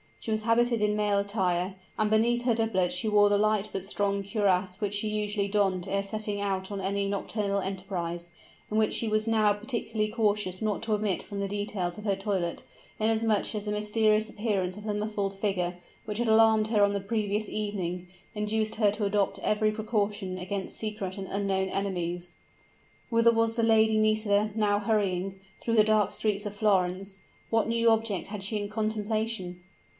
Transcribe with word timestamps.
She 0.19 0.31
was 0.31 0.43
habited 0.43 0.81
in 0.83 0.95
male 0.95 1.17
attire; 1.19 1.75
and 1.97 2.09
beneath 2.09 2.43
her 2.43 2.53
doublet 2.53 2.91
she 2.91 3.07
wore 3.07 3.29
the 3.29 3.37
light 3.39 3.69
but 3.71 3.85
strong 3.85 4.21
cuirass 4.23 4.79
which 4.79 4.95
she 4.95 5.07
usually 5.07 5.47
donned 5.47 5.87
ere 5.87 6.03
setting 6.03 6.39
out 6.39 6.71
on 6.71 6.79
any 6.81 7.07
nocturnal 7.07 7.59
enterprise, 7.59 8.29
and 8.69 8.77
which 8.77 8.93
she 8.93 9.07
was 9.07 9.27
now 9.27 9.53
particularly 9.53 10.09
cautious 10.11 10.61
not 10.61 10.83
to 10.83 10.93
omit 10.93 11.21
from 11.23 11.39
the 11.39 11.47
details 11.47 11.97
of 11.97 12.05
her 12.05 12.15
toilet, 12.15 12.61
inasmuch 12.99 13.53
as 13.55 13.65
the 13.65 13.71
mysterious 13.71 14.29
appearance 14.29 14.75
of 14.77 14.83
the 14.83 14.93
muffled 14.93 15.35
figure, 15.35 15.77
which 16.05 16.19
had 16.19 16.27
alarmed 16.27 16.67
her 16.67 16.83
on 16.83 16.93
the 16.93 16.99
previous 17.01 17.49
evening, 17.49 18.07
induced 18.35 18.75
her 18.75 18.91
to 18.91 19.05
adopt 19.05 19.39
every 19.39 19.71
precaution 19.71 20.37
against 20.37 20.77
secret 20.77 21.17
and 21.17 21.27
unknown 21.27 21.67
enemies. 21.69 22.35
Whither 23.09 23.31
was 23.31 23.55
the 23.55 23.63
Lady 23.63 23.97
Nisida 23.97 24.51
now 24.55 24.79
hurrying, 24.79 25.39
through 25.61 25.75
the 25.75 25.83
dark 25.83 26.11
streets 26.11 26.45
of 26.47 26.55
Florence? 26.55 27.19
what 27.51 27.67
new 27.67 27.89
object 27.89 28.27
had 28.27 28.41
she 28.43 28.57
in 28.57 28.67
contemplation? 28.69 29.61